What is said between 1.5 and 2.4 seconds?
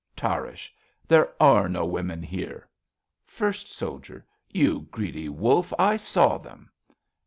no women